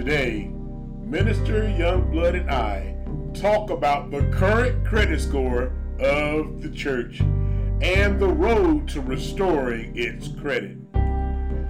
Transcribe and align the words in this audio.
Today, 0.00 0.48
Minister 1.02 1.64
Youngblood 1.64 2.40
and 2.40 2.50
I 2.50 2.96
talk 3.38 3.68
about 3.68 4.10
the 4.10 4.22
current 4.32 4.86
credit 4.86 5.20
score 5.20 5.74
of 5.98 6.62
the 6.62 6.70
church 6.70 7.20
and 7.20 8.18
the 8.18 8.26
road 8.26 8.88
to 8.88 9.02
restoring 9.02 9.94
its 9.94 10.28
credit. 10.28 10.78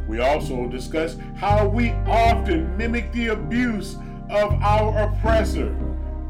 We 0.07 0.21
also 0.21 0.69
discuss 0.69 1.17
how 1.35 1.67
we 1.67 1.91
often 2.07 2.77
mimic 2.77 3.11
the 3.11 3.33
abuse 3.33 3.97
of 4.31 4.53
our 4.63 5.09
oppressor. 5.09 5.77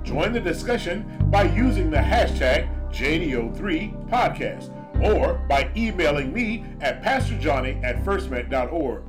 Join 0.03 0.33
the 0.33 0.41
discussion 0.41 1.05
by 1.31 1.55
using 1.55 1.91
the 1.91 1.99
hashtag 1.99 2.67
JDO3podcast 2.95 5.05
or 5.05 5.35
by 5.51 5.71
emailing 5.77 6.33
me 6.33 6.65
at 6.81 7.03
pastorjohnny 7.03 7.85
at 7.85 8.03
firstmet.org. 8.03 9.03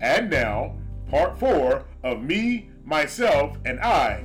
And 0.00 0.30
now, 0.30 0.76
part 1.08 1.38
four 1.38 1.84
of 2.02 2.22
me, 2.22 2.70
myself, 2.84 3.56
and 3.64 3.80
I, 3.80 4.24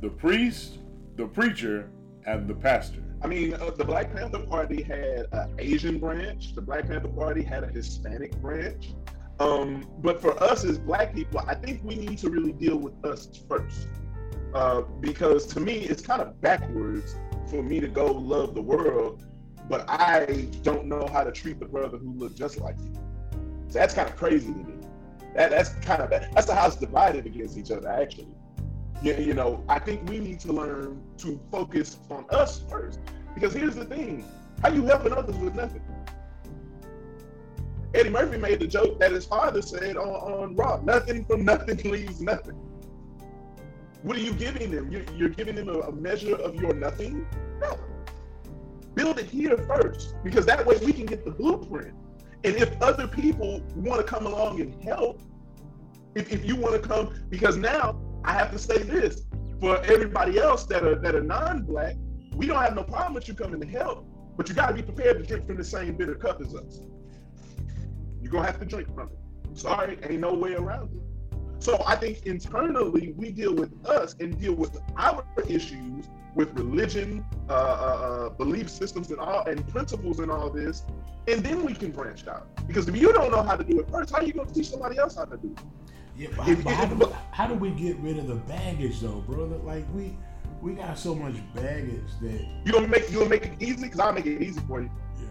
the 0.00 0.08
priest, 0.08 0.78
the 1.16 1.26
preacher, 1.26 1.90
and 2.26 2.46
the 2.46 2.54
pastor. 2.54 3.02
I 3.22 3.26
mean, 3.26 3.54
uh, 3.54 3.70
the 3.70 3.84
Black 3.84 4.14
Panther 4.14 4.38
Party 4.38 4.82
had 4.82 5.26
an 5.32 5.54
Asian 5.58 5.98
branch. 5.98 6.54
The 6.54 6.62
Black 6.62 6.86
Panther 6.86 7.08
Party 7.08 7.42
had 7.42 7.64
a 7.64 7.66
Hispanic 7.66 8.36
branch. 8.40 8.92
Um, 9.40 9.88
but 9.98 10.20
for 10.20 10.40
us 10.42 10.64
as 10.64 10.78
Black 10.78 11.14
people, 11.14 11.40
I 11.46 11.54
think 11.54 11.82
we 11.82 11.96
need 11.96 12.18
to 12.18 12.30
really 12.30 12.52
deal 12.52 12.76
with 12.76 13.04
us 13.04 13.28
first. 13.48 13.88
Uh, 14.54 14.82
because 15.00 15.46
to 15.46 15.60
me, 15.60 15.80
it's 15.80 16.02
kind 16.02 16.22
of 16.22 16.40
backwards 16.40 17.16
for 17.50 17.62
me 17.62 17.80
to 17.80 17.88
go 17.88 18.06
love 18.06 18.54
the 18.54 18.62
world, 18.62 19.24
but 19.68 19.84
I 19.88 20.48
don't 20.62 20.86
know 20.86 21.06
how 21.06 21.24
to 21.24 21.32
treat 21.32 21.58
the 21.58 21.66
brother 21.66 21.98
who 21.98 22.12
looked 22.14 22.36
just 22.36 22.58
like 22.58 22.78
me. 22.78 22.90
So 23.68 23.78
that's 23.78 23.94
kind 23.94 24.08
of 24.08 24.16
crazy 24.16 24.52
to 24.52 24.58
me. 24.58 24.77
That, 25.34 25.50
that's 25.50 25.70
kind 25.76 26.02
of 26.02 26.10
that's 26.10 26.46
the 26.46 26.54
house 26.54 26.76
divided 26.76 27.26
against 27.26 27.56
each 27.56 27.70
other, 27.70 27.88
actually. 27.88 28.28
You, 29.02 29.14
you 29.14 29.34
know, 29.34 29.64
I 29.68 29.78
think 29.78 30.08
we 30.08 30.18
need 30.18 30.40
to 30.40 30.52
learn 30.52 31.02
to 31.18 31.40
focus 31.50 31.98
on 32.10 32.24
us 32.30 32.62
first. 32.68 32.98
Because 33.34 33.52
here's 33.52 33.76
the 33.76 33.84
thing 33.84 34.24
how 34.62 34.70
you 34.70 34.84
helping 34.84 35.12
others 35.12 35.36
with 35.36 35.54
nothing? 35.54 35.82
Eddie 37.94 38.10
Murphy 38.10 38.36
made 38.36 38.60
the 38.60 38.66
joke 38.66 38.98
that 38.98 39.12
his 39.12 39.24
father 39.24 39.62
said 39.62 39.96
on, 39.96 40.08
on 40.08 40.56
Raw 40.56 40.80
nothing 40.82 41.24
from 41.24 41.44
nothing 41.44 41.78
leaves 41.90 42.20
nothing. 42.20 42.56
What 44.02 44.16
are 44.16 44.20
you 44.20 44.32
giving 44.34 44.70
them? 44.70 44.90
You're, 44.90 45.04
you're 45.16 45.28
giving 45.28 45.54
them 45.54 45.68
a, 45.68 45.78
a 45.80 45.92
measure 45.92 46.36
of 46.36 46.56
your 46.56 46.74
nothing? 46.74 47.26
No. 47.60 47.78
Build 48.94 49.18
it 49.18 49.26
here 49.26 49.56
first, 49.58 50.16
because 50.22 50.44
that 50.46 50.64
way 50.66 50.76
we 50.84 50.92
can 50.92 51.06
get 51.06 51.24
the 51.24 51.30
blueprint. 51.30 51.94
And 52.44 52.56
if 52.56 52.80
other 52.80 53.08
people 53.08 53.60
want 53.74 54.00
to 54.00 54.06
come 54.06 54.26
along 54.26 54.60
and 54.60 54.82
help, 54.82 55.20
if, 56.14 56.32
if 56.32 56.44
you 56.44 56.56
want 56.56 56.80
to 56.80 56.88
come, 56.88 57.14
because 57.28 57.56
now 57.56 58.00
I 58.24 58.32
have 58.32 58.50
to 58.52 58.58
say 58.58 58.78
this 58.78 59.22
for 59.60 59.82
everybody 59.84 60.38
else 60.38 60.64
that 60.66 60.84
are 60.84 60.94
that 60.96 61.14
are 61.14 61.22
non-black, 61.22 61.96
we 62.34 62.46
don't 62.46 62.62
have 62.62 62.74
no 62.74 62.84
problem 62.84 63.14
with 63.14 63.26
you 63.26 63.34
coming 63.34 63.60
to 63.60 63.66
help, 63.66 64.06
but 64.36 64.48
you 64.48 64.54
got 64.54 64.68
to 64.68 64.74
be 64.74 64.82
prepared 64.82 65.18
to 65.18 65.24
drink 65.24 65.46
from 65.46 65.56
the 65.56 65.64
same 65.64 65.96
bitter 65.96 66.14
cup 66.14 66.40
as 66.40 66.54
us. 66.54 66.80
You're 68.20 68.30
gonna 68.30 68.46
have 68.46 68.60
to 68.60 68.66
drink 68.66 68.94
from 68.94 69.08
it. 69.08 69.58
Sorry, 69.58 69.98
ain't 70.02 70.20
no 70.20 70.34
way 70.34 70.54
around 70.54 70.90
it. 70.94 71.07
So 71.60 71.82
I 71.86 71.96
think 71.96 72.24
internally 72.26 73.12
we 73.16 73.30
deal 73.30 73.54
with 73.54 73.84
us 73.86 74.14
and 74.20 74.38
deal 74.38 74.54
with 74.54 74.80
our 74.96 75.24
issues 75.48 76.08
with 76.34 76.56
religion, 76.56 77.24
uh, 77.48 77.52
uh, 77.52 77.56
uh, 77.56 78.28
belief 78.30 78.70
systems, 78.70 79.10
and 79.10 79.18
all, 79.18 79.42
and 79.46 79.66
principles, 79.68 80.20
and 80.20 80.30
all 80.30 80.50
this, 80.50 80.84
and 81.26 81.42
then 81.42 81.64
we 81.64 81.74
can 81.74 81.90
branch 81.90 82.28
out. 82.28 82.46
Because 82.66 82.88
if 82.88 82.96
you 82.96 83.12
don't 83.12 83.32
know 83.32 83.42
how 83.42 83.56
to 83.56 83.64
do 83.64 83.80
it 83.80 83.90
first, 83.90 84.12
how 84.12 84.18
are 84.18 84.22
you 84.22 84.32
gonna 84.32 84.50
teach 84.50 84.68
somebody 84.68 84.98
else 84.98 85.16
how 85.16 85.24
to 85.24 85.36
do 85.36 85.52
it? 85.56 85.64
Yeah, 86.16 86.28
but, 86.36 86.48
if, 86.48 86.62
how, 86.62 86.84
if, 86.84 86.98
do, 86.98 87.12
how, 87.32 87.46
do, 87.46 87.54
we 87.54 87.70
get 87.70 87.96
rid 87.98 88.18
of 88.18 88.28
the 88.28 88.36
baggage 88.36 89.00
though, 89.00 89.20
brother? 89.20 89.56
Like 89.56 89.84
we 89.94 90.16
we 90.60 90.74
got 90.74 90.98
so 90.98 91.14
much 91.14 91.34
baggage 91.54 92.10
that 92.20 92.40
you 92.64 92.72
gonna 92.72 92.88
make 92.88 93.10
you 93.10 93.18
gonna 93.18 93.30
make 93.30 93.46
it 93.46 93.54
easy 93.60 93.82
because 93.82 94.00
I'll 94.00 94.12
make 94.12 94.26
it 94.26 94.40
easy 94.40 94.60
for 94.68 94.80
you. 94.80 94.90
Yeah. 95.20 95.28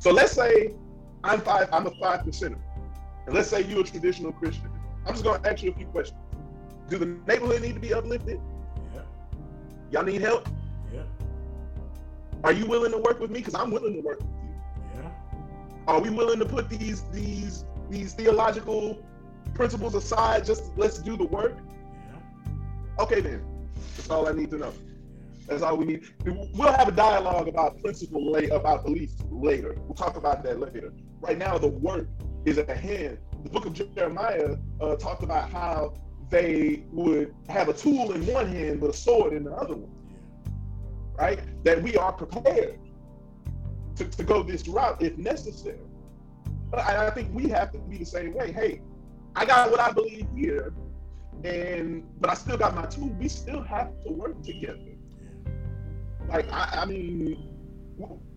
So 0.00 0.10
let's 0.10 0.32
say 0.32 0.74
I'm 1.22 1.40
five, 1.40 1.68
I'm 1.72 1.86
a 1.86 1.90
five 2.00 2.20
percenter, 2.22 2.58
and 3.26 3.34
let's 3.34 3.48
say 3.48 3.62
you're 3.62 3.80
a 3.80 3.84
traditional 3.84 4.32
Christian. 4.32 4.70
I'm 5.06 5.12
just 5.12 5.24
gonna 5.24 5.48
ask 5.48 5.62
you 5.62 5.70
a 5.70 5.74
few 5.74 5.86
questions. 5.86 6.18
Do 6.88 6.98
the 6.98 7.06
neighborhood 7.26 7.62
need 7.62 7.74
to 7.74 7.80
be 7.80 7.94
uplifted? 7.94 8.40
Yeah. 8.94 9.00
Y'all 9.90 10.04
need 10.04 10.20
help? 10.20 10.48
Yeah. 10.92 11.02
Are 12.44 12.52
you 12.52 12.66
willing 12.66 12.92
to 12.92 12.98
work 12.98 13.20
with 13.20 13.30
me? 13.30 13.38
Because 13.38 13.54
I'm 13.54 13.70
willing 13.70 13.94
to 13.94 14.00
work 14.00 14.18
with 14.18 14.28
you. 14.28 15.02
Yeah. 15.02 15.10
Are 15.86 16.00
we 16.00 16.10
willing 16.10 16.38
to 16.40 16.44
put 16.46 16.68
these 16.68 17.02
these 17.12 17.64
these 17.88 18.14
theological 18.14 19.02
principles 19.54 19.94
aside? 19.94 20.44
Just 20.44 20.72
let's 20.76 20.98
do 20.98 21.16
the 21.16 21.24
work. 21.24 21.56
Yeah. 21.56 23.02
Okay 23.02 23.20
then. 23.20 23.44
That's 23.96 24.10
all 24.10 24.28
I 24.28 24.32
need 24.32 24.50
to 24.50 24.58
know. 24.58 24.72
That's 25.46 25.62
all 25.62 25.76
we 25.76 25.84
need. 25.84 26.02
We'll 26.24 26.72
have 26.72 26.88
a 26.88 26.92
dialogue 26.92 27.46
about 27.46 27.80
principle 27.80 28.34
about 28.34 28.84
beliefs 28.84 29.14
later. 29.30 29.76
We'll 29.78 29.94
talk 29.94 30.16
about 30.16 30.42
that 30.42 30.58
later. 30.58 30.92
Right 31.20 31.38
now, 31.38 31.56
the 31.58 31.68
work 31.68 32.08
is 32.44 32.58
at 32.58 32.68
hand 32.68 33.18
the 33.46 33.52
book 33.52 33.66
of 33.66 33.94
Jeremiah 33.94 34.56
uh, 34.80 34.96
talked 34.96 35.22
about 35.22 35.50
how 35.50 35.94
they 36.30 36.84
would 36.90 37.32
have 37.48 37.68
a 37.68 37.72
tool 37.72 38.12
in 38.12 38.26
one 38.26 38.48
hand 38.48 38.80
but 38.80 38.90
a 38.90 38.92
sword 38.92 39.32
in 39.32 39.44
the 39.44 39.52
other 39.52 39.76
one. 39.76 39.92
Right? 41.14 41.40
That 41.64 41.80
we 41.82 41.96
are 41.96 42.12
prepared 42.12 42.78
to, 43.96 44.04
to 44.04 44.22
go 44.24 44.42
this 44.42 44.66
route 44.66 45.00
if 45.00 45.16
necessary. 45.16 45.78
But 46.70 46.80
I, 46.80 47.06
I 47.06 47.10
think 47.10 47.32
we 47.32 47.48
have 47.48 47.70
to 47.72 47.78
be 47.78 47.98
the 47.98 48.04
same 48.04 48.34
way. 48.34 48.50
Hey, 48.50 48.82
I 49.36 49.44
got 49.44 49.70
what 49.70 49.78
I 49.78 49.92
believe 49.92 50.26
here, 50.34 50.74
and 51.44 52.02
but 52.20 52.30
I 52.30 52.34
still 52.34 52.56
got 52.56 52.74
my 52.74 52.86
tool. 52.86 53.08
We 53.20 53.28
still 53.28 53.62
have 53.62 53.92
to 54.04 54.12
work 54.12 54.42
together. 54.42 54.80
Like 56.28 56.52
I, 56.52 56.80
I 56.82 56.84
mean, 56.86 57.48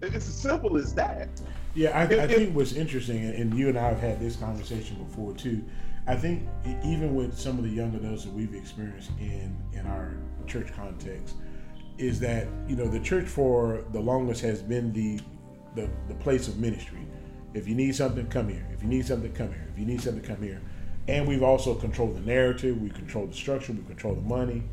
it's 0.04 0.16
as 0.16 0.36
simple 0.36 0.78
as 0.78 0.94
that. 0.94 1.30
Yeah, 1.76 1.98
I, 1.98 2.04
I 2.04 2.28
think 2.28 2.56
what's 2.56 2.74
interesting, 2.74 3.26
and 3.26 3.54
you 3.54 3.70
and 3.70 3.78
I 3.78 3.90
have 3.90 4.00
had 4.00 4.20
this 4.20 4.36
conversation 4.36 5.04
before 5.04 5.34
too. 5.34 5.64
I 6.08 6.16
think 6.16 6.48
even 6.84 7.14
with 7.14 7.38
some 7.38 7.60
of 7.60 7.64
the 7.64 7.70
young 7.70 7.94
adults 7.96 8.24
that 8.24 8.34
we've 8.34 8.56
experienced 8.56 9.12
in 9.20 9.56
in 9.74 9.86
our 9.86 10.18
church 10.48 10.74
context, 10.76 11.36
is 12.00 12.20
that 12.22 12.48
you 12.68 12.76
know 12.76 12.88
the 12.88 13.00
church 13.00 13.28
for 13.28 13.86
the 13.92 14.00
longest 14.00 14.42
has 14.42 14.62
been 14.62 14.92
the 14.94 15.20
the, 15.76 15.88
the 16.08 16.16
place 16.16 16.48
of 16.48 16.58
ministry. 16.58 17.06
If 17.54 17.68
you 17.68 17.76
need 17.76 17.96
something, 17.96 18.28
come 18.28 18.50
here. 18.50 18.68
If 18.74 18.82
you 18.82 18.90
need 18.90 19.06
something, 19.06 19.32
come 19.34 19.50
here. 19.50 19.68
If 19.72 19.80
you 19.80 19.86
need 19.86 20.02
something, 20.02 20.24
come 20.24 20.42
here. 20.42 20.62
And 21.08 21.28
we've 21.28 21.44
also 21.44 21.74
controlled 21.74 22.16
the 22.16 22.22
narrative, 22.22 22.80
we 22.80 22.90
control 22.90 23.26
the 23.26 23.34
structure, 23.34 23.74
we 23.74 23.84
control 23.84 24.14
the 24.14 24.22
money. 24.22 24.64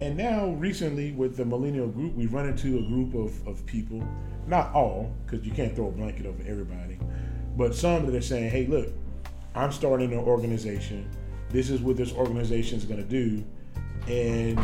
And 0.00 0.16
now, 0.16 0.48
recently, 0.50 1.12
with 1.12 1.36
the 1.36 1.44
millennial 1.44 1.88
group, 1.88 2.14
we 2.14 2.26
run 2.26 2.48
into 2.48 2.78
a 2.78 2.82
group 2.82 3.14
of, 3.14 3.46
of 3.46 3.64
people 3.66 4.06
not 4.46 4.72
all, 4.74 5.12
because 5.24 5.46
you 5.46 5.52
can't 5.52 5.74
throw 5.74 5.88
a 5.88 5.92
blanket 5.92 6.26
over 6.26 6.42
everybody, 6.46 6.98
but 7.56 7.74
some 7.74 8.06
that 8.06 8.14
are 8.14 8.20
saying, 8.20 8.50
hey, 8.50 8.66
look, 8.66 8.88
I'm 9.54 9.72
starting 9.72 10.12
an 10.12 10.18
organization. 10.18 11.08
This 11.50 11.70
is 11.70 11.80
what 11.80 11.96
this 11.96 12.12
organization 12.12 12.78
is 12.78 12.84
going 12.84 13.02
to 13.02 13.08
do. 13.08 13.44
And 14.08 14.58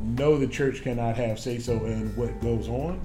no, 0.00 0.38
the 0.38 0.46
church 0.46 0.82
cannot 0.82 1.16
have 1.16 1.38
say 1.38 1.58
so 1.58 1.72
in 1.84 2.14
what 2.16 2.40
goes 2.40 2.68
on. 2.68 3.00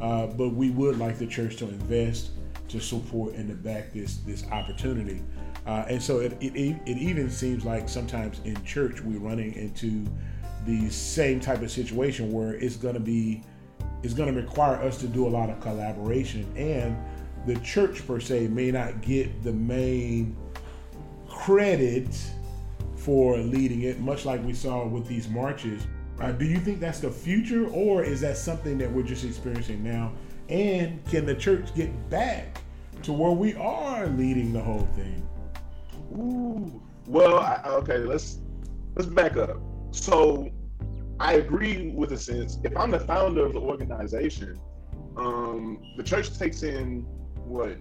Uh, 0.00 0.26
but 0.26 0.50
we 0.50 0.70
would 0.70 0.98
like 0.98 1.18
the 1.18 1.26
church 1.26 1.56
to 1.56 1.64
invest, 1.64 2.30
to 2.68 2.80
support, 2.80 3.34
and 3.34 3.48
to 3.48 3.54
back 3.54 3.92
this 3.92 4.18
this 4.18 4.46
opportunity. 4.50 5.22
Uh, 5.66 5.84
and 5.88 6.00
so 6.00 6.20
it, 6.20 6.36
it, 6.40 6.54
it 6.86 6.98
even 6.98 7.28
seems 7.28 7.64
like 7.64 7.88
sometimes 7.88 8.40
in 8.44 8.62
church 8.64 9.00
we're 9.00 9.18
running 9.18 9.54
into 9.54 10.06
the 10.64 10.88
same 10.90 11.40
type 11.40 11.62
of 11.62 11.70
situation 11.70 12.30
where 12.30 12.54
it's 12.54 12.76
going 12.76 12.94
to 12.94 13.00
be 13.00 13.42
is 14.02 14.14
going 14.14 14.32
to 14.32 14.40
require 14.40 14.76
us 14.76 14.98
to 14.98 15.08
do 15.08 15.26
a 15.26 15.30
lot 15.30 15.50
of 15.50 15.60
collaboration 15.60 16.46
and 16.56 16.96
the 17.46 17.58
church 17.60 18.06
per 18.06 18.18
se 18.18 18.48
may 18.48 18.70
not 18.70 19.00
get 19.00 19.42
the 19.42 19.52
main 19.52 20.36
credit 21.28 22.08
for 22.96 23.38
leading 23.38 23.82
it 23.82 24.00
much 24.00 24.24
like 24.24 24.44
we 24.44 24.52
saw 24.52 24.84
with 24.84 25.06
these 25.06 25.28
marches. 25.28 25.86
Uh, 26.20 26.32
do 26.32 26.44
you 26.44 26.58
think 26.58 26.80
that's 26.80 26.98
the 27.00 27.10
future 27.10 27.68
or 27.68 28.02
is 28.02 28.20
that 28.20 28.36
something 28.36 28.78
that 28.78 28.90
we're 28.90 29.02
just 29.02 29.24
experiencing 29.24 29.82
now? 29.84 30.12
And 30.48 31.04
can 31.06 31.24
the 31.24 31.34
church 31.34 31.72
get 31.74 32.10
back 32.10 32.60
to 33.02 33.12
where 33.12 33.30
we 33.30 33.54
are 33.54 34.08
leading 34.08 34.52
the 34.52 34.60
whole 34.60 34.88
thing? 34.96 35.26
Ooh. 36.12 36.82
well 37.06 37.38
I, 37.38 37.60
okay 37.66 37.98
let's 37.98 38.38
let's 38.96 39.08
back 39.08 39.36
up. 39.36 39.58
So 39.90 40.50
I 41.18 41.34
agree 41.34 41.90
with 41.90 42.12
a 42.12 42.18
sense. 42.18 42.58
If 42.62 42.76
I'm 42.76 42.90
the 42.90 43.00
founder 43.00 43.46
of 43.46 43.54
the 43.54 43.60
organization, 43.60 44.58
um, 45.16 45.82
the 45.96 46.02
church 46.02 46.36
takes 46.38 46.62
in 46.62 47.02
what 47.44 47.76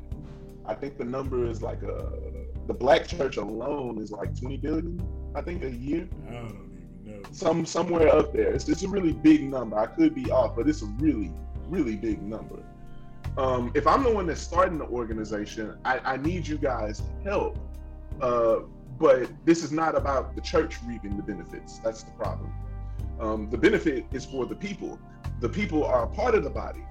I 0.65 0.73
think 0.73 0.97
the 0.97 1.05
number 1.05 1.45
is 1.45 1.61
like 1.61 1.83
a 1.83 2.11
the 2.67 2.73
black 2.73 3.07
church 3.07 3.37
alone 3.37 3.99
is 4.01 4.11
like 4.11 4.39
20 4.39 4.57
billion, 4.57 5.07
I 5.35 5.41
think 5.41 5.63
a 5.63 5.69
year. 5.69 6.07
I 6.27 6.31
don't 6.31 6.45
even 7.05 7.21
know. 7.21 7.29
Some 7.31 7.65
somewhere 7.65 8.07
up 8.15 8.33
there. 8.33 8.53
It's, 8.53 8.67
it's 8.69 8.83
a 8.83 8.87
really 8.87 9.13
big 9.13 9.43
number. 9.43 9.77
I 9.77 9.85
could 9.85 10.15
be 10.15 10.31
off, 10.31 10.55
but 10.55 10.67
it's 10.67 10.81
a 10.81 10.87
really 10.99 11.31
really 11.67 11.95
big 11.95 12.21
number. 12.21 12.63
Um, 13.37 13.71
if 13.75 13.85
I'm 13.85 14.03
the 14.03 14.11
one 14.11 14.27
that's 14.27 14.39
starting 14.39 14.77
the 14.77 14.85
organization, 14.85 15.77
I, 15.83 15.99
I 15.99 16.17
need 16.17 16.47
you 16.47 16.57
guys' 16.57 17.01
help 17.23 17.57
uh, 18.21 18.59
but 18.97 19.29
this 19.45 19.63
is 19.63 19.71
not 19.71 19.95
about 19.95 20.35
the 20.35 20.41
church 20.41 20.77
reaping 20.85 21.17
the 21.17 21.23
benefits. 21.23 21.79
That's 21.79 22.03
the 22.03 22.11
problem. 22.11 22.51
Um, 23.19 23.49
the 23.49 23.57
benefit 23.57 24.05
is 24.11 24.25
for 24.25 24.45
the 24.45 24.55
people. 24.55 24.99
The 25.39 25.49
people 25.49 25.83
are 25.83 26.03
a 26.03 26.07
part 26.07 26.35
of 26.35 26.43
the 26.43 26.49
body. 26.49 26.83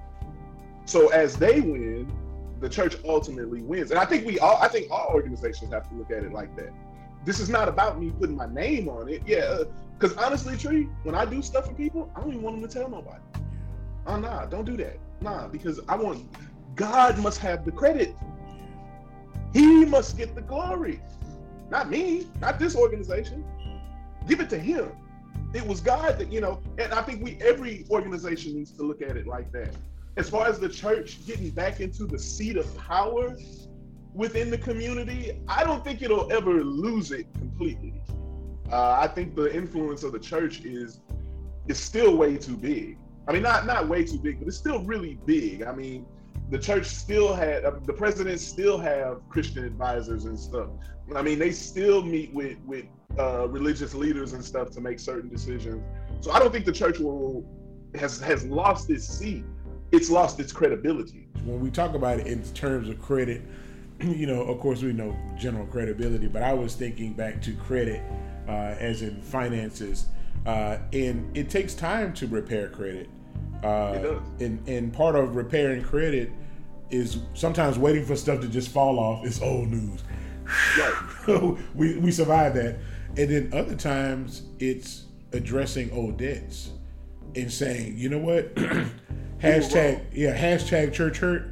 So 0.85 1.09
as 1.09 1.35
they 1.35 1.61
win, 1.61 2.11
the 2.59 2.69
church 2.69 2.97
ultimately 3.05 3.61
wins. 3.61 3.91
And 3.91 3.99
I 3.99 4.05
think 4.05 4.25
we 4.25 4.39
all, 4.39 4.57
I 4.61 4.67
think 4.67 4.91
all 4.91 5.09
organizations 5.13 5.73
have 5.73 5.89
to 5.89 5.95
look 5.95 6.11
at 6.11 6.23
it 6.23 6.31
like 6.31 6.55
that. 6.57 6.71
This 7.25 7.39
is 7.39 7.49
not 7.49 7.67
about 7.67 7.99
me 7.99 8.11
putting 8.11 8.35
my 8.35 8.45
name 8.45 8.87
on 8.87 9.09
it. 9.09 9.23
Yeah, 9.25 9.63
because 9.97 10.15
honestly, 10.17 10.57
Tree, 10.57 10.87
when 11.03 11.15
I 11.15 11.25
do 11.25 11.41
stuff 11.41 11.67
for 11.67 11.73
people, 11.73 12.11
I 12.15 12.21
don't 12.21 12.29
even 12.29 12.43
want 12.43 12.61
them 12.61 12.69
to 12.69 12.73
tell 12.79 12.89
nobody. 12.89 13.21
Oh 14.07 14.17
nah, 14.17 14.45
don't 14.45 14.65
do 14.65 14.77
that. 14.77 14.97
Nah, 15.21 15.47
because 15.47 15.79
I 15.87 15.95
want 15.95 16.27
God 16.75 17.17
must 17.17 17.39
have 17.39 17.65
the 17.65 17.71
credit. 17.71 18.15
He 19.53 19.85
must 19.85 20.17
get 20.17 20.35
the 20.35 20.41
glory. 20.41 21.01
Not 21.69 21.89
me, 21.89 22.27
not 22.41 22.59
this 22.59 22.75
organization. 22.75 23.43
Give 24.27 24.39
it 24.39 24.49
to 24.51 24.59
him. 24.59 24.91
It 25.53 25.65
was 25.65 25.79
God 25.79 26.19
that, 26.19 26.31
you 26.31 26.41
know, 26.41 26.61
and 26.77 26.93
I 26.93 27.01
think 27.01 27.23
we 27.23 27.37
every 27.41 27.85
organization 27.89 28.55
needs 28.55 28.71
to 28.71 28.83
look 28.83 29.01
at 29.01 29.15
it 29.15 29.25
like 29.25 29.51
that. 29.53 29.69
As 30.17 30.29
far 30.29 30.47
as 30.47 30.59
the 30.59 30.69
church 30.69 31.25
getting 31.25 31.49
back 31.49 31.79
into 31.79 32.05
the 32.05 32.19
seat 32.19 32.57
of 32.57 32.77
power 32.77 33.35
within 34.13 34.49
the 34.49 34.57
community, 34.57 35.41
I 35.47 35.63
don't 35.63 35.83
think 35.83 36.01
it'll 36.01 36.31
ever 36.31 36.63
lose 36.63 37.11
it 37.11 37.27
completely. 37.33 38.01
Uh, 38.71 38.97
I 38.99 39.07
think 39.07 39.35
the 39.35 39.53
influence 39.53 40.03
of 40.03 40.11
the 40.11 40.19
church 40.19 40.61
is 40.61 41.01
is 41.67 41.79
still 41.79 42.15
way 42.15 42.37
too 42.37 42.55
big. 42.55 42.97
I 43.27 43.33
mean, 43.33 43.41
not 43.41 43.65
not 43.65 43.87
way 43.87 44.03
too 44.03 44.17
big, 44.19 44.39
but 44.39 44.47
it's 44.47 44.57
still 44.57 44.83
really 44.83 45.19
big. 45.25 45.63
I 45.63 45.73
mean, 45.73 46.05
the 46.49 46.59
church 46.59 46.85
still 46.85 47.33
had 47.33 47.65
uh, 47.65 47.71
the 47.85 47.93
presidents 47.93 48.43
still 48.43 48.77
have 48.77 49.27
Christian 49.29 49.65
advisors 49.65 50.25
and 50.25 50.39
stuff. 50.39 50.69
I 51.15 51.21
mean, 51.21 51.39
they 51.39 51.51
still 51.51 52.03
meet 52.03 52.33
with 52.33 52.57
with 52.65 52.85
uh, 53.19 53.47
religious 53.47 53.93
leaders 53.93 54.33
and 54.33 54.43
stuff 54.43 54.71
to 54.71 54.81
make 54.81 54.99
certain 54.99 55.29
decisions. 55.29 55.83
So 56.21 56.31
I 56.31 56.39
don't 56.39 56.51
think 56.51 56.65
the 56.65 56.71
church 56.71 56.99
will 56.99 57.45
has 57.95 58.19
has 58.19 58.45
lost 58.45 58.89
its 58.89 59.05
seat. 59.05 59.43
It's 59.91 60.09
lost 60.09 60.39
its 60.39 60.51
credibility. 60.51 61.27
When 61.43 61.59
we 61.59 61.69
talk 61.69 61.93
about 61.93 62.19
it 62.19 62.27
in 62.27 62.43
terms 62.53 62.89
of 62.89 63.01
credit, 63.01 63.41
you 64.01 64.27
know, 64.27 64.41
of 64.41 64.59
course 64.59 64.81
we 64.81 64.93
know 64.93 65.15
general 65.37 65.65
credibility, 65.67 66.27
but 66.27 66.43
I 66.43 66.53
was 66.53 66.75
thinking 66.75 67.13
back 67.13 67.41
to 67.43 67.53
credit 67.53 68.01
uh, 68.47 68.75
as 68.79 69.01
in 69.01 69.21
finances, 69.21 70.07
uh, 70.45 70.77
and 70.93 71.35
it 71.37 71.49
takes 71.49 71.73
time 71.73 72.13
to 72.13 72.27
repair 72.27 72.69
credit. 72.69 73.09
Uh, 73.63 74.19
and 74.39 74.67
and 74.67 74.93
part 74.93 75.15
of 75.15 75.35
repairing 75.35 75.83
credit 75.83 76.31
is 76.91 77.19
sometimes 77.33 77.79
waiting 77.79 78.05
for 78.05 78.15
stuff 78.15 78.41
to 78.41 78.47
just 78.47 78.69
fall 78.69 78.99
off. 78.99 79.25
It's 79.25 79.41
old 79.41 79.69
news. 79.69 80.03
Right. 80.77 81.57
we 81.75 81.97
we 81.97 82.11
survive 82.11 82.53
that, 82.55 82.77
and 83.17 83.29
then 83.29 83.49
other 83.53 83.75
times 83.75 84.43
it's 84.59 85.05
addressing 85.31 85.91
old 85.91 86.17
debts 86.17 86.71
and 87.35 87.51
saying, 87.51 87.97
you 87.97 88.09
know 88.09 88.17
what, 88.17 88.55
hashtag 89.41 90.05
yeah 90.13 90.35
hashtag 90.37 90.93
church 90.93 91.17
hurt. 91.17 91.49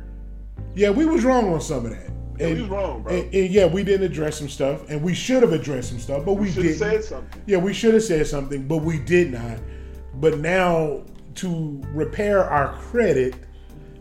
Yeah, 0.75 0.89
we 0.89 1.05
was 1.05 1.23
wrong 1.23 1.53
on 1.53 1.61
some 1.61 1.85
of 1.85 1.91
that. 1.91 2.09
And, 2.39 2.39
yeah, 2.39 2.47
we 2.47 2.61
was 2.61 2.69
wrong, 2.69 3.03
bro. 3.03 3.13
And, 3.13 3.33
and, 3.33 3.49
yeah, 3.49 3.65
we 3.65 3.83
didn't 3.83 4.11
address 4.11 4.39
some 4.39 4.49
stuff, 4.49 4.89
and 4.89 5.03
we 5.03 5.13
should 5.13 5.43
have 5.43 5.53
addressed 5.53 5.89
some 5.89 5.99
stuff, 5.99 6.25
but 6.25 6.33
we, 6.33 6.47
we 6.47 6.53
didn't. 6.53 6.75
Said 6.75 7.03
something. 7.03 7.41
Yeah, 7.45 7.57
we 7.57 7.73
should 7.73 7.93
have 7.93 8.03
said 8.03 8.25
something, 8.25 8.67
but 8.67 8.77
we 8.77 8.97
did 8.99 9.31
not. 9.31 9.59
But 10.15 10.39
now 10.39 11.03
to 11.35 11.81
repair 11.93 12.43
our 12.43 12.73
credit 12.75 13.35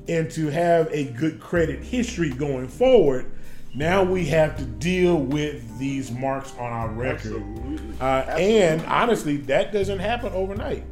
and 0.08 0.30
to 0.30 0.48
have 0.48 0.88
a 0.92 1.04
good 1.12 1.40
credit 1.40 1.82
history 1.82 2.30
going 2.30 2.68
forward, 2.68 3.30
now 3.74 4.02
we 4.02 4.26
have 4.26 4.56
to 4.58 4.64
deal 4.64 5.16
with 5.16 5.78
these 5.78 6.10
marks 6.10 6.52
on 6.52 6.72
our 6.72 6.88
record. 6.88 7.42
Absolutely. 7.42 7.94
Uh. 8.00 8.22
And 8.36 8.84
honestly, 8.86 9.38
that 9.38 9.72
doesn't 9.72 9.98
happen 9.98 10.32
overnight. 10.32 10.84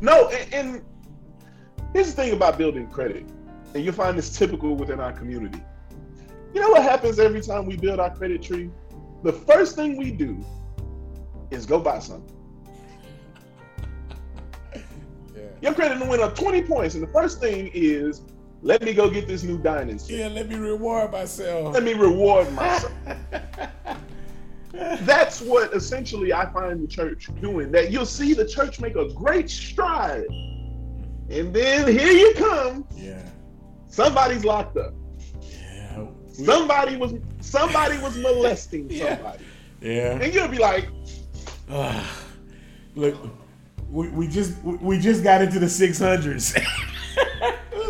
No, 0.00 0.28
and, 0.28 0.54
and 0.54 0.84
here's 1.92 2.12
the 2.12 2.22
thing 2.22 2.32
about 2.32 2.58
building 2.58 2.88
credit, 2.88 3.24
and 3.74 3.84
you'll 3.84 3.94
find 3.94 4.18
this 4.18 4.36
typical 4.36 4.74
within 4.74 5.00
our 5.00 5.12
community. 5.12 5.62
You 6.52 6.60
know 6.60 6.70
what 6.70 6.82
happens 6.82 7.18
every 7.18 7.40
time 7.40 7.66
we 7.66 7.76
build 7.76 8.00
our 8.00 8.14
credit 8.14 8.42
tree? 8.42 8.70
The 9.22 9.32
first 9.32 9.76
thing 9.76 9.96
we 9.96 10.10
do 10.10 10.44
is 11.50 11.64
go 11.66 11.78
buy 11.78 12.00
something. 12.00 12.36
Your 15.60 15.72
credit 15.72 16.06
went 16.06 16.20
up 16.20 16.36
20 16.36 16.62
points, 16.64 16.94
and 16.94 17.02
the 17.02 17.12
first 17.12 17.40
thing 17.40 17.70
is 17.72 18.22
let 18.64 18.82
me 18.82 18.94
go 18.94 19.10
get 19.10 19.28
this 19.28 19.42
new 19.42 19.58
dining 19.58 19.98
set. 19.98 20.16
Yeah, 20.16 20.28
let 20.28 20.48
me 20.48 20.56
reward 20.56 21.12
myself. 21.12 21.74
Let 21.74 21.82
me 21.82 21.92
reward 21.92 22.50
myself. 22.54 22.92
That's 24.72 25.42
what 25.42 25.74
essentially 25.74 26.32
I 26.32 26.50
find 26.50 26.82
the 26.82 26.88
church 26.88 27.28
doing. 27.42 27.70
That 27.70 27.92
you'll 27.92 28.06
see 28.06 28.32
the 28.32 28.48
church 28.48 28.80
make 28.80 28.96
a 28.96 29.12
great 29.12 29.50
stride. 29.50 30.26
And 31.28 31.54
then 31.54 31.86
here 31.86 32.10
you 32.10 32.32
come. 32.36 32.86
Yeah. 32.96 33.22
Somebody's 33.86 34.46
locked 34.46 34.78
up. 34.78 34.94
Yeah. 35.42 36.06
Somebody 36.32 36.96
was 36.96 37.14
somebody 37.40 37.98
was 37.98 38.16
molesting 38.16 38.88
somebody. 38.98 39.44
Yeah. 39.82 40.18
And 40.18 40.32
you'll 40.32 40.48
be 40.48 40.58
like, 40.58 40.88
uh, 41.68 42.02
look, 42.94 43.14
we, 43.90 44.08
we 44.08 44.26
just 44.26 44.60
we 44.62 44.98
just 44.98 45.22
got 45.22 45.42
into 45.42 45.58
the 45.58 45.68
six 45.68 45.98
hundreds. 45.98 46.56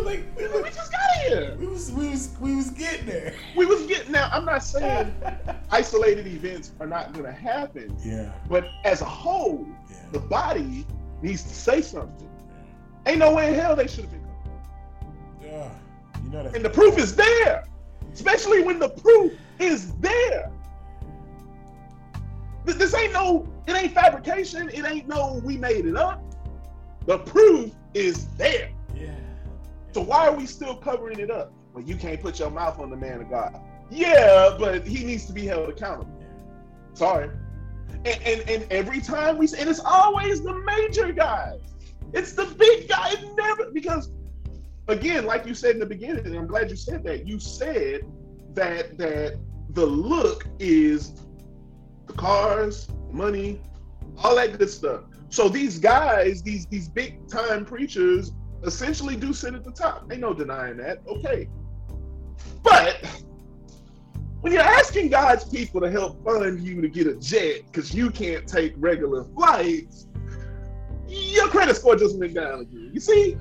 like 0.05 0.23
we, 0.37 0.47
we, 0.47 0.69
just 0.69 0.91
got 0.91 1.17
here. 1.27 1.55
We 1.95 2.09
was 2.09 2.35
we 2.41 2.55
was 2.55 2.71
getting 2.71 3.05
there. 3.05 3.33
We 3.55 3.65
was 3.65 3.85
getting 3.85 4.11
now. 4.11 4.29
I'm 4.31 4.43
not 4.43 4.63
saying 4.63 5.15
isolated 5.71 6.27
events 6.27 6.73
are 6.81 6.87
not 6.87 7.13
going 7.13 7.25
to 7.25 7.31
happen. 7.31 7.95
Yeah. 8.03 8.33
But 8.49 8.67
as 8.83 9.01
a 9.01 9.05
whole, 9.05 9.65
yeah. 9.89 9.97
the 10.11 10.19
body 10.19 10.85
needs 11.21 11.43
to 11.43 11.53
say 11.53 11.81
something. 11.81 12.29
Ain't 13.05 13.19
no 13.19 13.33
way 13.33 13.49
in 13.49 13.53
hell 13.53 13.75
they 13.75 13.87
should 13.87 14.05
have 14.05 14.11
been. 14.11 14.27
Yeah. 15.41 15.71
You 16.23 16.29
know 16.31 16.43
that. 16.43 16.55
And 16.55 16.65
the 16.65 16.69
proof 16.69 16.97
is 16.97 17.15
there, 17.15 17.65
especially 18.11 18.61
when 18.61 18.79
the 18.79 18.89
proof 18.89 19.33
is 19.59 19.93
there. 19.95 20.51
This 22.65 22.93
ain't 22.95 23.13
no, 23.13 23.47
it 23.67 23.73
ain't 23.73 23.93
fabrication. 23.93 24.69
It 24.69 24.85
ain't 24.85 25.07
no, 25.07 25.39
we 25.43 25.55
made 25.55 25.85
it 25.85 25.95
up. 25.95 26.21
The 27.05 27.19
proof 27.19 27.71
is 27.93 28.27
there. 28.37 28.71
Yeah. 28.95 29.11
So 29.91 30.01
why 30.01 30.27
are 30.27 30.33
we 30.33 30.45
still 30.45 30.75
covering 30.75 31.19
it 31.19 31.29
up? 31.29 31.53
You 31.83 31.95
can't 31.95 32.21
put 32.21 32.39
your 32.39 32.49
mouth 32.49 32.79
on 32.79 32.89
the 32.89 32.97
man 32.97 33.21
of 33.21 33.29
God. 33.29 33.59
Yeah, 33.89 34.55
but 34.57 34.85
he 34.85 35.03
needs 35.03 35.25
to 35.25 35.33
be 35.33 35.45
held 35.45 35.69
accountable. 35.69 36.23
Sorry. 36.93 37.29
And, 38.05 38.21
and, 38.23 38.49
and 38.49 38.71
every 38.71 39.01
time 39.01 39.37
we 39.37 39.47
say, 39.47 39.59
and 39.59 39.69
it's 39.69 39.81
always 39.83 40.41
the 40.41 40.53
major 40.53 41.11
guys. 41.11 41.59
It's 42.13 42.33
the 42.33 42.45
big 42.45 42.87
guy. 42.87 43.11
It 43.11 43.35
never 43.35 43.71
because 43.71 44.09
again, 44.87 45.25
like 45.25 45.45
you 45.45 45.53
said 45.53 45.71
in 45.71 45.79
the 45.79 45.85
beginning, 45.85 46.25
and 46.25 46.35
I'm 46.35 46.47
glad 46.47 46.69
you 46.69 46.75
said 46.75 47.03
that. 47.03 47.27
You 47.27 47.39
said 47.39 48.01
that 48.53 48.97
that 48.97 49.37
the 49.71 49.85
look 49.85 50.45
is 50.59 51.13
the 52.07 52.13
cars, 52.13 52.87
money, 53.11 53.59
all 54.23 54.35
that 54.35 54.57
good 54.57 54.69
stuff. 54.69 55.01
So 55.29 55.49
these 55.49 55.79
guys, 55.79 56.41
these 56.41 56.65
these 56.67 56.87
big 56.87 57.27
time 57.27 57.65
preachers, 57.65 58.31
essentially 58.63 59.15
do 59.15 59.33
sit 59.33 59.53
at 59.53 59.63
the 59.63 59.71
top. 59.71 60.09
Ain't 60.11 60.21
no 60.21 60.33
denying 60.33 60.77
that. 60.77 61.01
Okay, 61.07 61.49
but 62.65 63.23
when 64.41 64.51
you're 64.51 64.61
asking 64.61 65.09
God's 65.09 65.45
people 65.45 65.79
to 65.81 65.89
help 65.89 66.23
fund 66.25 66.61
you 66.61 66.81
to 66.81 66.89
get 66.89 67.07
a 67.07 67.15
jet 67.15 67.61
because 67.65 67.95
you 67.95 68.09
can't 68.09 68.45
take 68.47 68.73
regular 68.77 69.23
flights, 69.23 70.07
your 71.07 71.47
credit 71.47 71.75
score 71.75 71.95
just 71.95 72.19
went 72.19 72.33
down 72.33 72.61
again. 72.61 72.91
You 72.93 72.99
see? 72.99 73.37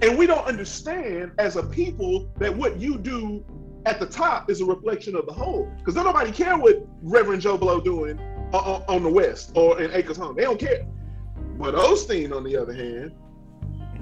And 0.00 0.16
we 0.16 0.26
don't 0.26 0.46
understand 0.46 1.32
as 1.38 1.56
a 1.56 1.62
people 1.62 2.30
that 2.38 2.56
what 2.56 2.80
you 2.80 2.98
do 2.98 3.44
at 3.86 4.00
the 4.00 4.06
top 4.06 4.50
is 4.50 4.60
a 4.60 4.64
reflection 4.64 5.16
of 5.16 5.26
the 5.26 5.32
whole. 5.32 5.70
Because 5.78 5.94
nobody 5.94 6.32
care 6.32 6.56
what 6.56 6.86
Reverend 7.02 7.42
Joe 7.42 7.56
Blow 7.56 7.80
doing 7.80 8.18
on, 8.52 8.82
on 8.88 9.02
the 9.02 9.10
West 9.10 9.52
or 9.54 9.80
in 9.80 9.90
Acres 9.92 10.16
Home. 10.16 10.36
They 10.36 10.42
don't 10.42 10.58
care. 10.58 10.86
But 11.58 11.74
Osteen, 11.74 12.34
on 12.34 12.44
the 12.44 12.56
other 12.56 12.72
hand, 12.72 13.12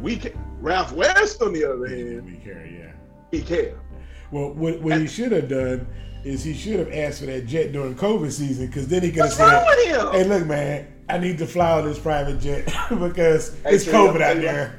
we 0.00 0.16
can. 0.16 0.32
Ralph 0.60 0.92
West, 0.92 1.42
on 1.42 1.52
the 1.52 1.64
other 1.64 1.86
hand, 1.86 2.26
we 2.26 2.36
care. 2.36 2.66
Yeah, 2.66 2.92
he 3.30 3.42
care. 3.42 3.80
Well, 4.30 4.52
what, 4.52 4.80
what 4.80 4.98
he 5.00 5.06
should 5.06 5.32
have 5.32 5.48
done 5.48 5.86
is 6.24 6.44
he 6.44 6.54
should 6.54 6.78
have 6.78 6.92
asked 6.92 7.20
for 7.20 7.26
that 7.26 7.46
jet 7.46 7.72
during 7.72 7.94
COVID 7.94 8.30
season 8.30 8.66
because 8.66 8.86
then 8.88 9.02
he 9.02 9.10
could 9.10 9.24
have 9.24 9.32
said, 9.32 9.64
"Hey, 10.12 10.24
look, 10.24 10.46
man, 10.46 10.86
I 11.08 11.18
need 11.18 11.38
to 11.38 11.46
fly 11.46 11.80
on 11.80 11.86
this 11.86 11.98
private 11.98 12.40
jet 12.40 12.66
because 12.88 13.56
hey, 13.62 13.74
it's 13.74 13.84
Tree, 13.84 13.92
COVID 13.92 14.20
out 14.20 14.36
there." 14.36 14.78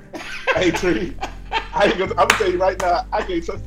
hey, 0.55 0.71
Tree, 0.71 1.15
I 1.51 1.85
am 1.85 1.97
gonna 1.97 2.27
tell 2.29 2.51
you 2.51 2.59
right 2.59 2.79
now, 2.79 3.05
I 3.11 3.23
can't 3.23 3.43
trust 3.43 3.63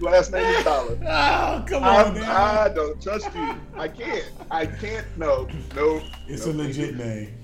last 0.00 0.32
name 0.32 0.44
is 0.44 0.64
Dollar. 0.64 0.98
oh, 1.06 1.64
come 1.66 1.82
on, 1.82 2.14
man. 2.14 2.24
I 2.24 2.68
don't 2.68 3.00
trust 3.02 3.34
you. 3.34 3.54
I 3.74 3.88
can't. 3.88 4.30
I 4.50 4.66
can't. 4.66 5.06
No, 5.16 5.48
no. 5.74 6.02
It's 6.28 6.46
no, 6.46 6.52
a 6.52 6.54
legit 6.54 6.96
name. 6.96 7.34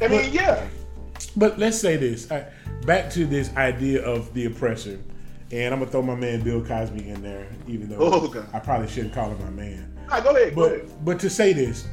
I 0.00 0.08
mean, 0.08 0.22
but, 0.22 0.32
yeah. 0.32 0.66
But 1.36 1.58
let's 1.58 1.78
say 1.78 1.96
this. 1.96 2.28
back 2.84 3.10
to 3.10 3.26
this 3.26 3.54
idea 3.56 4.04
of 4.04 4.32
the 4.34 4.46
oppressor, 4.46 4.98
and 5.52 5.72
I'm 5.72 5.80
gonna 5.80 5.90
throw 5.90 6.02
my 6.02 6.14
man 6.14 6.42
Bill 6.42 6.64
Cosby 6.64 7.08
in 7.08 7.22
there, 7.22 7.46
even 7.68 7.88
though 7.88 7.98
oh, 8.00 8.46
I 8.52 8.58
probably 8.58 8.88
shouldn't 8.88 9.14
call 9.14 9.30
him 9.30 9.38
my 9.44 9.50
man. 9.50 9.92
Right, 10.10 10.22
go 10.22 10.30
ahead. 10.30 10.54
But 10.54 10.68
go 10.68 10.74
ahead. 10.74 11.04
but 11.04 11.20
to 11.20 11.30
say 11.30 11.52
this, 11.52 11.86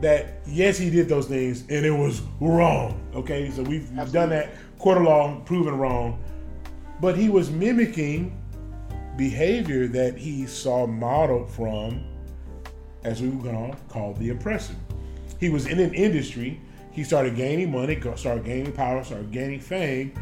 that 0.00 0.40
yes, 0.46 0.78
he 0.78 0.90
did 0.90 1.08
those 1.08 1.26
things 1.26 1.62
and 1.68 1.84
it 1.84 1.90
was 1.90 2.22
wrong. 2.40 3.00
Okay, 3.14 3.50
so 3.50 3.62
we've 3.62 3.84
Absolutely. 3.98 4.12
done 4.12 4.28
that 4.30 4.50
court 4.78 4.98
of 4.98 5.04
law, 5.04 5.40
proven 5.40 5.76
wrong. 5.76 6.22
But 7.00 7.16
he 7.16 7.28
was 7.28 7.50
mimicking 7.50 8.36
behavior 9.16 9.86
that 9.88 10.16
he 10.16 10.46
saw 10.46 10.86
modeled 10.86 11.50
from, 11.50 12.04
as 13.04 13.22
we 13.22 13.28
were 13.28 13.50
to 13.50 13.76
call 13.88 14.14
the 14.14 14.30
oppressor. 14.30 14.74
He 15.38 15.48
was 15.48 15.66
in 15.66 15.78
an 15.78 15.94
industry. 15.94 16.60
He 16.92 17.04
started 17.04 17.36
gaining 17.36 17.70
money, 17.70 18.00
started 18.16 18.44
gaining 18.44 18.72
power, 18.72 19.04
started 19.04 19.30
gaining 19.30 19.60
fame, 19.60 20.14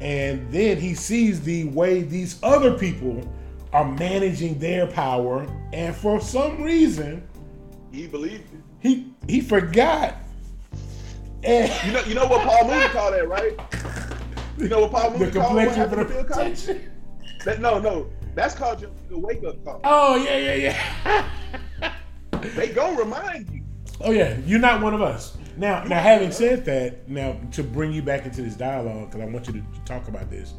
and 0.00 0.50
then 0.52 0.78
he 0.78 0.94
sees 0.94 1.40
the 1.40 1.64
way 1.64 2.02
these 2.02 2.38
other 2.42 2.76
people 2.78 3.26
are 3.72 3.84
managing 3.92 4.58
their 4.58 4.86
power, 4.86 5.46
and 5.72 5.94
for 5.94 6.20
some 6.20 6.62
reason, 6.62 7.26
He 7.92 8.06
believed 8.06 8.52
it. 8.54 8.60
he 8.80 9.12
he 9.26 9.40
forgot. 9.40 10.14
And 11.44 11.70
You 11.86 11.92
know, 11.92 12.00
you 12.04 12.14
know 12.14 12.26
what 12.26 12.46
Paul 12.46 12.64
Mooney 12.68 12.88
called 12.92 13.14
that, 13.14 13.28
right? 13.28 13.58
You 14.56 14.68
know 14.68 14.80
what 14.80 14.90
Paul 14.92 15.10
the 15.10 15.18
Mooney 15.18 15.30
called 15.32 15.54
what 15.54 15.68
complexion 15.74 15.90
for 15.90 15.96
the 15.96 16.04
to 16.04 16.08
Bill 16.10 16.24
Cosby? 16.24 16.72
protection. 16.74 16.90
That, 17.44 17.60
no, 17.60 17.78
no, 17.78 18.10
that's 18.34 18.54
called 18.54 18.80
your, 18.80 18.90
the 19.08 19.18
wake 19.18 19.44
up 19.44 19.62
call. 19.64 19.80
Oh 19.84 20.16
yeah, 20.16 20.36
yeah, 20.54 21.24
yeah. 21.82 21.94
They 22.56 22.68
gonna 22.70 22.96
remind 22.98 23.48
you. 23.50 23.62
Oh 24.00 24.10
yeah, 24.12 24.36
you're 24.46 24.58
not 24.60 24.80
one 24.82 24.94
of 24.94 25.02
us. 25.02 25.36
Now, 25.58 25.82
now 25.82 26.00
having 26.00 26.30
said 26.30 26.64
that, 26.66 27.08
now 27.08 27.36
to 27.52 27.64
bring 27.64 27.92
you 27.92 28.00
back 28.00 28.24
into 28.24 28.42
this 28.42 28.54
dialogue, 28.54 29.10
because 29.10 29.26
I 29.26 29.30
want 29.30 29.48
you 29.48 29.54
to 29.54 29.62
talk 29.84 30.06
about 30.06 30.30
this, 30.30 30.54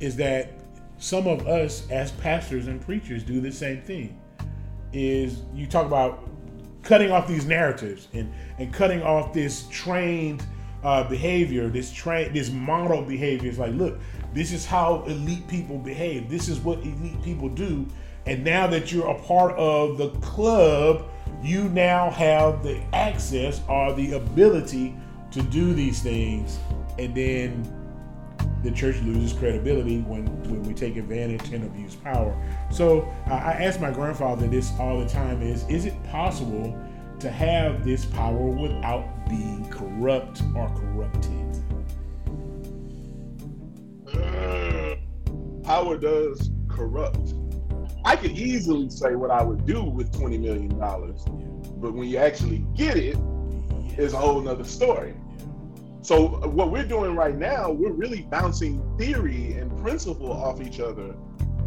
is 0.00 0.16
that 0.16 0.52
some 0.98 1.28
of 1.28 1.46
us 1.46 1.88
as 1.90 2.10
pastors 2.12 2.66
and 2.66 2.80
preachers 2.80 3.22
do 3.22 3.40
the 3.40 3.52
same 3.52 3.80
thing. 3.82 4.20
Is 4.92 5.42
you 5.54 5.68
talk 5.68 5.86
about 5.86 6.28
cutting 6.82 7.12
off 7.12 7.28
these 7.28 7.46
narratives 7.46 8.08
and 8.12 8.32
and 8.58 8.72
cutting 8.72 9.02
off 9.02 9.32
this 9.32 9.68
trained 9.70 10.44
uh, 10.82 11.04
behavior, 11.04 11.68
this 11.68 11.92
train, 11.92 12.32
this 12.32 12.50
model 12.50 13.02
behavior. 13.02 13.48
It's 13.48 13.58
like, 13.58 13.74
look, 13.74 14.00
this 14.34 14.52
is 14.52 14.66
how 14.66 15.04
elite 15.04 15.46
people 15.46 15.78
behave. 15.78 16.28
This 16.28 16.48
is 16.48 16.58
what 16.58 16.80
elite 16.80 17.22
people 17.22 17.48
do. 17.48 17.86
And 18.26 18.44
now 18.44 18.66
that 18.66 18.92
you're 18.92 19.08
a 19.08 19.18
part 19.22 19.52
of 19.56 19.98
the 19.98 20.10
club, 20.20 21.08
you 21.42 21.68
now 21.70 22.10
have 22.10 22.62
the 22.62 22.82
access 22.92 23.60
or 23.68 23.94
the 23.94 24.12
ability 24.12 24.94
to 25.30 25.42
do 25.42 25.72
these 25.72 26.02
things. 26.02 26.58
And 26.98 27.14
then 27.14 27.76
the 28.62 28.70
church 28.70 29.00
loses 29.00 29.32
credibility 29.32 30.00
when, 30.02 30.26
when 30.50 30.62
we 30.64 30.74
take 30.74 30.96
advantage 30.96 31.52
and 31.52 31.64
abuse 31.64 31.94
power. 31.96 32.36
So 32.70 33.02
uh, 33.28 33.34
I 33.34 33.52
ask 33.52 33.80
my 33.80 33.90
grandfather 33.90 34.46
this 34.46 34.70
all 34.78 35.00
the 35.00 35.08
time: 35.08 35.42
is 35.42 35.66
is 35.68 35.86
it 35.86 35.94
possible 36.04 36.78
to 37.20 37.30
have 37.30 37.84
this 37.84 38.04
power 38.04 38.46
without 38.46 39.04
being 39.28 39.66
corrupt 39.70 40.42
or 40.54 40.68
corrupted? 40.68 41.30
Power 45.64 45.96
does 45.96 46.50
corrupt. 46.68 47.34
I 48.04 48.16
could 48.16 48.32
easily 48.32 48.88
say 48.90 49.14
what 49.14 49.30
I 49.30 49.42
would 49.42 49.66
do 49.66 49.82
with 49.82 50.12
twenty 50.12 50.38
million 50.38 50.78
dollars, 50.78 51.22
but 51.76 51.92
when 51.92 52.08
you 52.08 52.18
actually 52.18 52.64
get 52.74 52.96
it, 52.96 53.16
it's 53.98 54.14
a 54.14 54.16
whole 54.18 54.40
nother 54.40 54.64
story. 54.64 55.14
So 56.02 56.40
uh, 56.42 56.48
what 56.48 56.70
we're 56.72 56.86
doing 56.86 57.14
right 57.14 57.36
now, 57.36 57.70
we're 57.70 57.92
really 57.92 58.22
bouncing 58.22 58.82
theory 58.98 59.52
and 59.52 59.76
principle 59.82 60.32
off 60.32 60.60
each 60.62 60.80
other. 60.80 61.14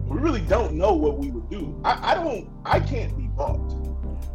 We 0.08 0.18
really 0.20 0.42
don't 0.42 0.74
know 0.74 0.94
what 0.94 1.18
we 1.18 1.30
would 1.30 1.50
do. 1.50 1.80
I, 1.86 2.12
I 2.12 2.16
don't. 2.16 2.50
I 2.66 2.80
can't 2.80 3.16
be 3.18 3.28
bought. 3.28 3.60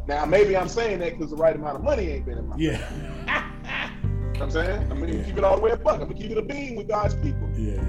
Now 0.07 0.25
maybe 0.25 0.57
I'm 0.57 0.69
saying 0.69 1.01
that 1.01 1.19
because 1.19 1.31
the 1.31 1.37
right 1.37 1.55
amount 1.55 1.77
of 1.77 1.83
money 1.83 2.09
ain't 2.09 2.25
been 2.27 2.39
in 2.39 2.49
my. 2.49 2.57
Yeah, 2.57 2.79
You 4.39 4.45
know 4.45 4.47
what 4.47 4.57
I'm 4.57 4.67
saying 4.67 4.93
I'm 4.93 5.01
gonna 5.01 5.25
keep 5.25 5.37
it 5.37 5.43
all 5.45 5.57
the 5.57 5.63
way 5.63 5.75
buck. 5.75 5.95
I'm 5.95 6.09
gonna 6.09 6.15
keep 6.15 6.31
it 6.31 6.39
a 6.39 6.43
beam 6.43 6.77
with 6.77 6.87
God's 6.89 7.15
people. 7.17 7.51
yeah. 7.57 7.83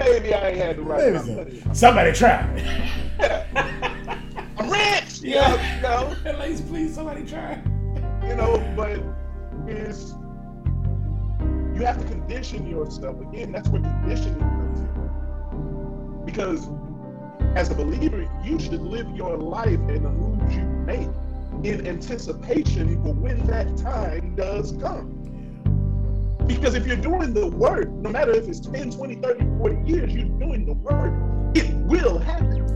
Maybe 0.00 0.34
I 0.34 0.48
ain't 0.48 0.58
had 0.58 0.76
the 0.76 0.82
right 0.82 0.98
Maybe 0.98 1.10
amount 1.16 1.28
of 1.30 1.36
money. 1.36 1.60
so. 1.66 1.72
Somebody 1.74 2.12
try. 2.12 2.40
I'm 4.58 4.68
rich. 4.70 5.20
you 5.22 5.34
Yeah. 5.34 5.80
know, 5.82 6.16
At 6.24 6.38
least, 6.40 6.66
please, 6.68 6.94
somebody 6.94 7.24
try. 7.24 7.62
you 8.26 8.34
know, 8.34 8.58
but 8.76 8.98
is 9.68 10.14
you 11.74 11.84
have 11.86 11.98
to 12.00 12.06
condition 12.08 12.66
yourself 12.68 13.20
again. 13.20 13.52
That's 13.52 13.68
where 13.68 13.82
conditioning 13.82 14.40
comes 14.40 14.80
in. 14.80 16.24
Because 16.24 16.68
as 17.56 17.70
a 17.70 17.74
believer, 17.74 18.26
you 18.44 18.58
should 18.58 18.80
live 18.82 19.08
your 19.14 19.36
life 19.36 19.80
in 19.88 20.02
the 20.02 20.10
moves 20.10 20.54
you 20.56 20.62
make 20.62 21.08
in 21.62 21.86
anticipation 21.86 23.02
for 23.02 23.12
when 23.12 23.46
that 23.46 23.76
time 23.76 24.34
does 24.34 24.72
come. 24.80 25.19
Because 26.54 26.74
if 26.74 26.84
you're 26.84 26.96
doing 26.96 27.32
the 27.32 27.46
work, 27.46 27.88
no 27.88 28.10
matter 28.10 28.32
if 28.32 28.48
it's 28.48 28.58
10, 28.58 28.90
20, 28.90 29.14
30, 29.14 29.44
40 29.58 29.88
years, 29.88 30.12
you're 30.12 30.24
doing 30.24 30.66
the 30.66 30.72
work, 30.72 31.14
it 31.54 31.72
will 31.86 32.18
happen. 32.18 32.66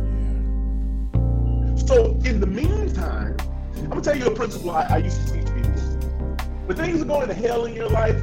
So 1.86 2.12
in 2.24 2.38
the 2.38 2.46
meantime, 2.46 3.36
I'm 3.76 3.88
gonna 3.88 4.00
tell 4.00 4.16
you 4.16 4.26
a 4.26 4.34
principle 4.34 4.70
I, 4.70 4.84
I 4.84 4.96
used 4.98 5.26
to 5.26 5.34
teach 5.34 5.46
people. 5.46 5.72
When 6.66 6.76
things 6.76 7.02
are 7.02 7.04
going 7.04 7.26
to 7.26 7.34
hell 7.34 7.64
in 7.64 7.74
your 7.74 7.90
life, 7.90 8.16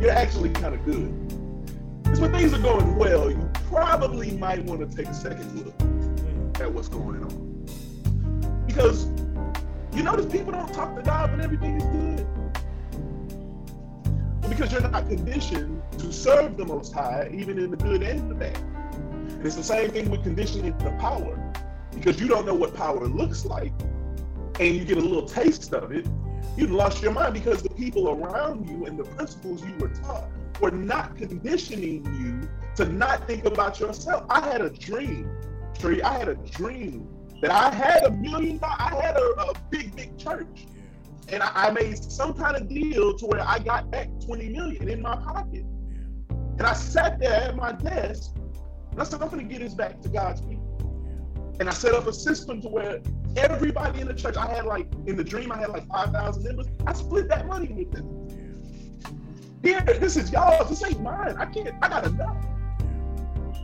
you're 0.00 0.10
actually 0.10 0.50
kind 0.50 0.74
of 0.74 0.84
good. 0.84 2.02
Because 2.02 2.20
when 2.20 2.32
things 2.32 2.52
are 2.52 2.60
going 2.60 2.96
well, 2.96 3.30
you 3.30 3.48
probably 3.70 4.32
might 4.32 4.64
want 4.64 4.80
to 4.80 4.96
take 4.96 5.06
a 5.06 5.14
second 5.14 5.56
look 5.56 6.60
at 6.60 6.70
what's 6.70 6.88
going 6.88 7.22
on. 7.22 8.64
Because 8.66 9.06
you 9.94 10.02
notice 10.02 10.26
people 10.26 10.50
don't 10.52 10.74
talk 10.74 10.96
to 10.96 11.02
God 11.02 11.30
when 11.30 11.40
everything 11.40 11.76
is 11.76 11.84
good. 11.84 12.26
Because 14.60 14.74
you're 14.74 14.90
not 14.90 15.08
conditioned 15.08 15.82
to 15.96 16.12
serve 16.12 16.58
the 16.58 16.66
Most 16.66 16.92
High, 16.92 17.30
even 17.32 17.58
in 17.58 17.70
the 17.70 17.78
good 17.78 18.02
and 18.02 18.30
the 18.30 18.34
bad. 18.34 18.58
And 18.58 19.46
it's 19.46 19.56
the 19.56 19.62
same 19.62 19.90
thing 19.90 20.10
with 20.10 20.22
conditioning 20.22 20.76
the 20.76 20.90
power 20.98 21.34
because 21.94 22.20
you 22.20 22.28
don't 22.28 22.44
know 22.44 22.54
what 22.54 22.74
power 22.74 23.06
looks 23.08 23.46
like 23.46 23.72
and 24.60 24.76
you 24.76 24.84
get 24.84 24.98
a 24.98 25.00
little 25.00 25.24
taste 25.26 25.72
of 25.72 25.92
it, 25.92 26.06
you 26.58 26.66
lost 26.66 27.02
your 27.02 27.12
mind 27.12 27.32
because 27.32 27.62
the 27.62 27.70
people 27.70 28.10
around 28.10 28.68
you 28.68 28.84
and 28.84 28.98
the 28.98 29.04
principles 29.04 29.64
you 29.64 29.74
were 29.78 29.88
taught 29.88 30.28
were 30.60 30.70
not 30.70 31.16
conditioning 31.16 32.04
you 32.20 32.46
to 32.74 32.84
not 32.92 33.26
think 33.26 33.46
about 33.46 33.80
yourself. 33.80 34.26
I 34.28 34.46
had 34.46 34.60
a 34.60 34.68
dream, 34.68 35.26
Tree. 35.78 36.02
I 36.02 36.18
had 36.18 36.28
a 36.28 36.34
dream 36.34 37.08
that 37.40 37.50
I 37.50 37.74
had 37.74 38.04
a 38.04 38.10
million 38.10 38.60
I 38.62 38.94
had 39.02 39.16
a, 39.16 39.24
a 39.40 39.54
big, 39.70 39.96
big 39.96 40.18
church. 40.18 40.66
And 41.28 41.42
I, 41.42 41.50
I 41.54 41.70
made 41.70 41.96
some 42.10 42.34
kind 42.34 42.56
of 42.56 42.68
deal 42.68 43.16
to 43.16 43.26
where 43.26 43.40
I 43.40 43.58
got 43.58 43.90
back 43.90 44.08
20 44.24 44.48
million 44.48 44.88
in 44.88 45.00
my 45.00 45.16
pocket. 45.16 45.64
And 46.30 46.62
I 46.62 46.72
sat 46.72 47.18
there 47.18 47.32
at 47.32 47.56
my 47.56 47.72
desk 47.72 48.32
and 48.90 49.00
I 49.00 49.04
said, 49.04 49.22
I'm 49.22 49.28
gonna 49.28 49.44
get 49.44 49.60
this 49.60 49.74
back 49.74 50.00
to 50.02 50.08
God's 50.08 50.40
people. 50.40 50.66
And 51.60 51.68
I 51.68 51.72
set 51.72 51.94
up 51.94 52.06
a 52.06 52.12
system 52.12 52.60
to 52.62 52.68
where 52.68 53.00
everybody 53.36 54.00
in 54.00 54.08
the 54.08 54.14
church, 54.14 54.36
I 54.36 54.46
had 54.46 54.64
like, 54.64 54.88
in 55.06 55.16
the 55.16 55.24
dream, 55.24 55.52
I 55.52 55.58
had 55.58 55.68
like 55.68 55.86
5,000 55.88 56.42
members. 56.42 56.66
I 56.86 56.92
split 56.94 57.28
that 57.28 57.46
money 57.46 57.68
with 57.68 57.92
them. 57.92 58.20
Here, 59.62 59.80
this 59.82 60.16
is 60.16 60.32
y'all. 60.32 60.64
This 60.64 60.82
ain't 60.84 61.02
mine. 61.02 61.36
I 61.38 61.44
can't, 61.46 61.74
I 61.82 61.88
got 61.88 62.06
enough. 62.06 62.36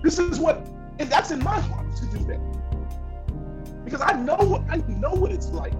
This 0.02 0.18
is 0.18 0.38
what, 0.38 0.66
and 0.98 1.10
that's 1.10 1.30
in 1.30 1.42
my 1.42 1.58
heart 1.58 1.96
to 1.96 2.06
do 2.06 2.24
that. 2.26 3.84
Because 3.84 4.02
I 4.02 4.12
know 4.12 4.64
I 4.68 4.76
know 4.88 5.14
what 5.14 5.32
it's 5.32 5.48
like 5.48 5.74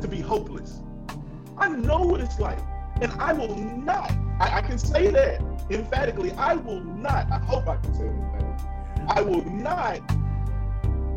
to 0.00 0.08
be 0.08 0.20
hopeless. 0.20 0.80
I 1.58 1.68
know 1.68 2.00
what 2.00 2.20
it's 2.20 2.40
like. 2.40 2.58
And 3.00 3.10
I 3.20 3.32
will 3.32 3.56
not, 3.56 4.12
I, 4.40 4.58
I 4.58 4.62
can 4.62 4.78
say 4.78 5.10
that 5.10 5.40
emphatically, 5.70 6.32
I 6.32 6.54
will 6.54 6.80
not, 6.80 7.30
I 7.30 7.38
hope 7.38 7.66
I 7.68 7.76
can 7.76 7.94
say 7.94 8.04
that. 8.04 8.34
I 9.08 9.20
will 9.20 9.44
not 9.44 10.00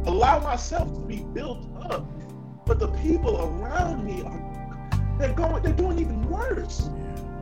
allow 0.08 0.40
myself 0.40 0.94
to 0.94 1.00
be 1.02 1.18
built 1.34 1.66
up. 1.90 2.06
But 2.66 2.80
the 2.80 2.90
people 2.90 3.38
around 3.42 4.04
me 4.04 4.24
are 4.24 4.48
they're 5.18 5.34
going 5.34 5.64
they're 5.64 5.74
doing 5.74 6.00
even 6.00 6.30
worse. 6.30 6.90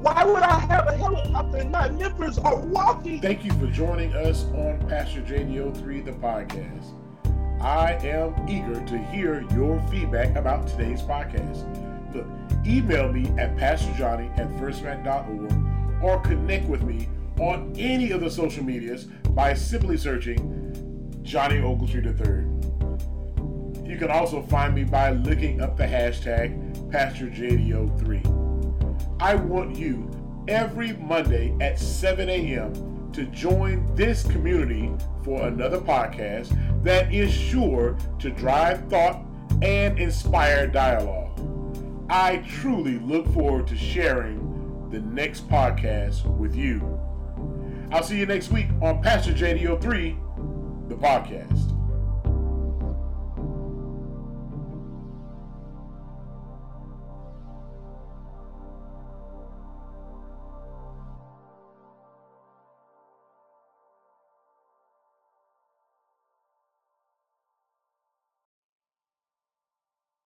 Why 0.01 0.23
would 0.23 0.43
I 0.43 0.59
have 0.59 0.87
a 0.87 0.95
helicopter 0.95 1.57
and 1.57 1.71
my 1.71 1.89
members 1.89 2.37
are 2.37 2.57
walking? 2.57 3.21
Thank 3.21 3.43
you 3.43 3.51
for 3.53 3.67
joining 3.67 4.13
us 4.13 4.43
on 4.53 4.85
Pastor 4.87 5.21
JDO3, 5.21 6.05
the 6.05 6.11
podcast. 6.11 6.93
I 7.59 7.93
am 8.05 8.47
eager 8.47 8.85
to 8.85 8.97
hear 9.05 9.41
your 9.53 9.81
feedback 9.89 10.35
about 10.35 10.67
today's 10.67 11.01
podcast. 11.01 11.65
Look, 12.13 12.27
email 12.67 13.12
me 13.12 13.27
at 13.39 13.55
pastorjohnny 13.55 14.38
at 14.38 14.50
firstmet.org 14.57 16.03
or 16.03 16.19
connect 16.22 16.67
with 16.67 16.84
me 16.84 17.07
on 17.39 17.74
any 17.77 18.12
of 18.12 18.22
the 18.22 18.29
social 18.29 18.63
medias 18.63 19.05
by 19.31 19.53
simply 19.53 19.98
searching 19.98 21.19
Johnny 21.24 21.57
Ogletree 21.57 22.05
III. 22.05 23.89
You 23.89 23.98
can 23.98 24.10
also 24.10 24.41
find 24.41 24.74
me 24.74 24.84
by 24.84 25.12
looking 25.12 25.62
up 25.62 25.77
the 25.77 25.84
hashtag 25.84 26.91
PastorJDO3. 26.91 28.45
I 29.19 29.36
want 29.36 29.75
you 29.75 30.10
every 30.48 30.93
Monday 30.93 31.55
at 31.62 31.79
7 31.79 32.29
a.m. 32.29 33.12
to 33.13 33.25
join 33.25 33.93
this 33.95 34.24
community 34.24 34.91
for 35.24 35.48
another 35.48 35.79
podcast 35.79 36.84
that 36.84 37.13
is 37.13 37.34
sure 37.34 37.98
to 38.19 38.29
drive 38.31 38.89
thought 38.89 39.24
and 39.62 40.00
inspire 40.00 40.67
dialogue. 40.67 41.25
I 42.09 42.38
truly 42.47 43.00
look 43.00 43.25
forward 43.33 43.67
to 43.67 43.75
sharing 43.75 44.89
the 44.91 45.00
next 45.00 45.50
podcast 45.50 46.25
with 46.38 46.55
you. 46.55 47.00
I'll 47.91 48.03
see 48.03 48.19
you 48.19 48.25
next 48.25 48.51
week 48.51 48.67
on 48.81 49.01
Pastor 49.01 49.31
JDO3, 49.33 50.89
the 50.89 50.95
podcast. 50.95 51.75